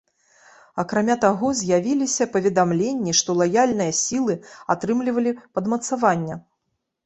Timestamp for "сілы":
4.01-4.41